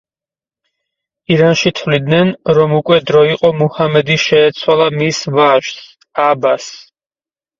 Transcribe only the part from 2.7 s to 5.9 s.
უკვე დრო იყო მუჰამადი შეეცვალა მის ვაჟს,